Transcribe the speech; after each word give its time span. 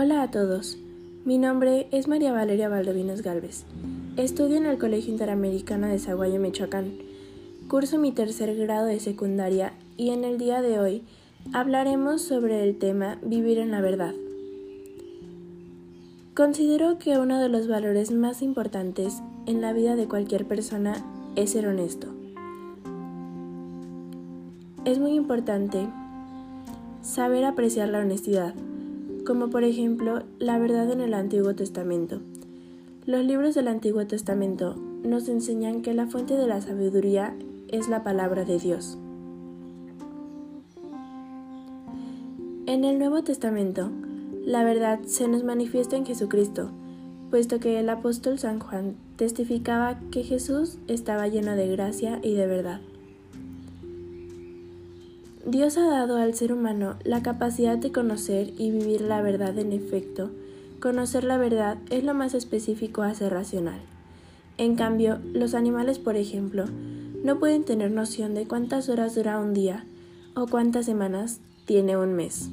Hola 0.00 0.22
a 0.22 0.30
todos, 0.30 0.78
mi 1.24 1.38
nombre 1.38 1.88
es 1.90 2.06
María 2.06 2.30
Valeria 2.30 2.68
Valdovinos 2.68 3.22
Galvez. 3.22 3.64
Estudio 4.16 4.56
en 4.56 4.66
el 4.66 4.78
Colegio 4.78 5.10
Interamericano 5.10 5.88
de 5.88 5.98
Zaguayo, 5.98 6.38
Michoacán. 6.38 6.92
Curso 7.66 7.98
mi 7.98 8.12
tercer 8.12 8.54
grado 8.54 8.86
de 8.86 9.00
secundaria 9.00 9.72
y 9.96 10.10
en 10.10 10.22
el 10.22 10.38
día 10.38 10.62
de 10.62 10.78
hoy 10.78 11.02
hablaremos 11.52 12.22
sobre 12.22 12.62
el 12.62 12.78
tema 12.78 13.18
Vivir 13.22 13.58
en 13.58 13.72
la 13.72 13.80
verdad. 13.80 14.14
Considero 16.32 17.00
que 17.00 17.18
uno 17.18 17.40
de 17.40 17.48
los 17.48 17.66
valores 17.66 18.12
más 18.12 18.40
importantes 18.40 19.20
en 19.46 19.60
la 19.60 19.72
vida 19.72 19.96
de 19.96 20.06
cualquier 20.06 20.46
persona 20.46 20.94
es 21.34 21.50
ser 21.50 21.66
honesto. 21.66 22.06
Es 24.84 25.00
muy 25.00 25.14
importante 25.14 25.88
saber 27.02 27.44
apreciar 27.44 27.88
la 27.88 27.98
honestidad 27.98 28.54
como 29.28 29.50
por 29.50 29.62
ejemplo 29.62 30.22
la 30.38 30.58
verdad 30.58 30.90
en 30.90 31.02
el 31.02 31.12
Antiguo 31.12 31.54
Testamento. 31.54 32.22
Los 33.04 33.26
libros 33.26 33.54
del 33.54 33.68
Antiguo 33.68 34.06
Testamento 34.06 34.74
nos 35.04 35.28
enseñan 35.28 35.82
que 35.82 35.92
la 35.92 36.06
fuente 36.06 36.32
de 36.32 36.46
la 36.46 36.62
sabiduría 36.62 37.36
es 37.68 37.90
la 37.90 38.02
palabra 38.02 38.46
de 38.46 38.58
Dios. 38.58 38.96
En 42.64 42.84
el 42.84 42.98
Nuevo 42.98 43.22
Testamento, 43.22 43.90
la 44.46 44.64
verdad 44.64 45.00
se 45.04 45.28
nos 45.28 45.44
manifiesta 45.44 45.94
en 45.96 46.06
Jesucristo, 46.06 46.70
puesto 47.28 47.60
que 47.60 47.78
el 47.78 47.90
apóstol 47.90 48.38
San 48.38 48.60
Juan 48.60 48.94
testificaba 49.16 50.00
que 50.10 50.22
Jesús 50.22 50.78
estaba 50.86 51.28
lleno 51.28 51.54
de 51.54 51.68
gracia 51.68 52.18
y 52.22 52.32
de 52.32 52.46
verdad. 52.46 52.80
Dios 55.46 55.78
ha 55.78 55.86
dado 55.86 56.16
al 56.16 56.34
ser 56.34 56.52
humano 56.52 56.96
la 57.04 57.22
capacidad 57.22 57.78
de 57.78 57.92
conocer 57.92 58.52
y 58.58 58.70
vivir 58.70 59.00
la 59.02 59.22
verdad 59.22 59.56
en 59.58 59.72
efecto. 59.72 60.30
Conocer 60.80 61.24
la 61.24 61.38
verdad 61.38 61.78
es 61.90 62.04
lo 62.04 62.14
más 62.14 62.34
específico 62.34 63.02
a 63.02 63.14
ser 63.14 63.32
racional. 63.32 63.80
En 64.58 64.74
cambio, 64.74 65.20
los 65.32 65.54
animales, 65.54 65.98
por 65.98 66.16
ejemplo, 66.16 66.64
no 67.22 67.38
pueden 67.38 67.64
tener 67.64 67.90
noción 67.90 68.34
de 68.34 68.46
cuántas 68.46 68.88
horas 68.88 69.14
dura 69.14 69.38
un 69.38 69.54
día 69.54 69.84
o 70.34 70.46
cuántas 70.46 70.86
semanas 70.86 71.40
tiene 71.66 71.96
un 71.96 72.14
mes. 72.14 72.50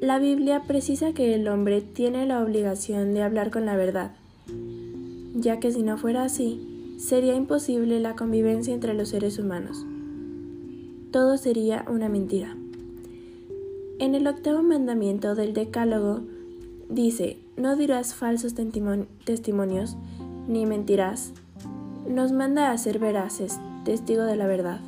La 0.00 0.18
Biblia 0.18 0.62
precisa 0.66 1.12
que 1.12 1.34
el 1.34 1.48
hombre 1.48 1.80
tiene 1.80 2.26
la 2.26 2.42
obligación 2.42 3.14
de 3.14 3.22
hablar 3.22 3.50
con 3.50 3.64
la 3.64 3.76
verdad, 3.76 4.12
ya 5.34 5.60
que 5.60 5.72
si 5.72 5.82
no 5.82 5.96
fuera 5.96 6.24
así, 6.24 6.73
sería 6.96 7.34
imposible 7.34 8.00
la 8.00 8.16
convivencia 8.16 8.74
entre 8.74 8.94
los 8.94 9.08
seres 9.08 9.38
humanos. 9.38 9.84
Todo 11.10 11.36
sería 11.36 11.84
una 11.88 12.08
mentira. 12.08 12.56
En 13.98 14.14
el 14.14 14.26
octavo 14.26 14.62
mandamiento 14.62 15.34
del 15.34 15.54
Decálogo 15.54 16.22
dice, 16.88 17.38
no 17.56 17.76
dirás 17.76 18.14
falsos 18.14 18.54
testimonios, 18.54 19.96
ni 20.48 20.66
mentirás. 20.66 21.32
Nos 22.08 22.32
manda 22.32 22.70
a 22.70 22.78
ser 22.78 22.98
veraces, 22.98 23.58
testigo 23.84 24.24
de 24.24 24.36
la 24.36 24.46
verdad. 24.46 24.80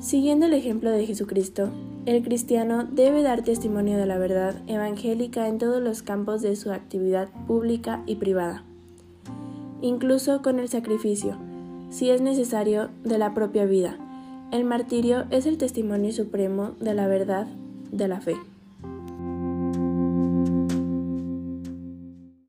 Siguiendo 0.00 0.46
el 0.46 0.52
ejemplo 0.52 0.90
de 0.90 1.06
Jesucristo, 1.06 1.70
el 2.04 2.22
cristiano 2.22 2.84
debe 2.84 3.22
dar 3.22 3.42
testimonio 3.42 3.96
de 3.96 4.06
la 4.06 4.18
verdad 4.18 4.54
evangélica 4.68 5.48
en 5.48 5.58
todos 5.58 5.82
los 5.82 6.02
campos 6.02 6.42
de 6.42 6.54
su 6.54 6.70
actividad 6.70 7.28
pública 7.46 8.04
y 8.06 8.16
privada 8.16 8.62
incluso 9.86 10.42
con 10.42 10.58
el 10.58 10.68
sacrificio, 10.68 11.36
si 11.90 12.10
es 12.10 12.20
necesario, 12.20 12.90
de 13.04 13.18
la 13.18 13.34
propia 13.34 13.64
vida. 13.64 13.96
El 14.52 14.64
martirio 14.64 15.24
es 15.30 15.46
el 15.46 15.58
testimonio 15.58 16.12
supremo 16.12 16.72
de 16.80 16.94
la 16.94 17.06
verdad 17.06 17.46
de 17.90 18.08
la 18.08 18.20
fe. 18.20 18.36